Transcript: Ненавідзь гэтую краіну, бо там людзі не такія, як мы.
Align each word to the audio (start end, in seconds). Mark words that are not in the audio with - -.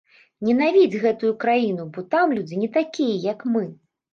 Ненавідзь 0.47 1.01
гэтую 1.03 1.31
краіну, 1.45 1.85
бо 1.97 2.07
там 2.15 2.35
людзі 2.39 2.61
не 2.65 2.73
такія, 2.79 3.21
як 3.31 3.47
мы. 3.55 3.63